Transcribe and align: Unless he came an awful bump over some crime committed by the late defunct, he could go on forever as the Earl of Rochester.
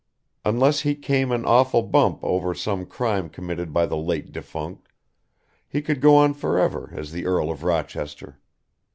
Unless 0.43 0.79
he 0.79 0.95
came 0.95 1.31
an 1.31 1.45
awful 1.45 1.83
bump 1.83 2.23
over 2.23 2.55
some 2.55 2.87
crime 2.87 3.29
committed 3.29 3.71
by 3.71 3.85
the 3.85 3.97
late 3.97 4.31
defunct, 4.31 4.87
he 5.67 5.79
could 5.79 6.01
go 6.01 6.15
on 6.15 6.33
forever 6.33 6.91
as 6.95 7.11
the 7.11 7.27
Earl 7.27 7.51
of 7.51 7.63
Rochester. 7.63 8.39